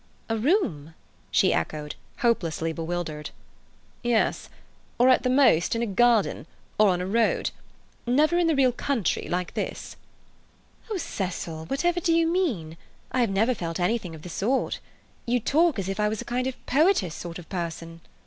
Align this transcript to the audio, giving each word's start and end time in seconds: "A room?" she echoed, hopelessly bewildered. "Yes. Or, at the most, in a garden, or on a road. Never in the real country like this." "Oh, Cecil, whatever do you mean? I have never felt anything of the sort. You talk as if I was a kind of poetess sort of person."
"A 0.29 0.35
room?" 0.35 0.95
she 1.29 1.53
echoed, 1.53 1.93
hopelessly 2.21 2.73
bewildered. 2.73 3.29
"Yes. 4.01 4.49
Or, 4.97 5.09
at 5.09 5.21
the 5.21 5.29
most, 5.29 5.75
in 5.75 5.83
a 5.83 5.85
garden, 5.85 6.47
or 6.79 6.87
on 6.89 7.01
a 7.01 7.05
road. 7.05 7.51
Never 8.07 8.39
in 8.39 8.47
the 8.47 8.55
real 8.55 8.71
country 8.71 9.27
like 9.29 9.53
this." 9.53 9.95
"Oh, 10.89 10.97
Cecil, 10.97 11.65
whatever 11.65 11.99
do 11.99 12.13
you 12.15 12.25
mean? 12.25 12.77
I 13.11 13.21
have 13.21 13.29
never 13.29 13.53
felt 13.53 13.79
anything 13.79 14.15
of 14.15 14.23
the 14.23 14.29
sort. 14.29 14.79
You 15.27 15.39
talk 15.39 15.77
as 15.77 15.87
if 15.87 15.99
I 15.99 16.07
was 16.09 16.19
a 16.19 16.25
kind 16.25 16.47
of 16.47 16.55
poetess 16.65 17.13
sort 17.13 17.37
of 17.37 17.47
person." 17.49 18.01